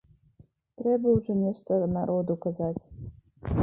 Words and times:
Трэба 0.81 1.13
ўжо 1.17 1.37
нешта 1.43 1.81
народу 2.01 2.41
казаць. 2.49 2.79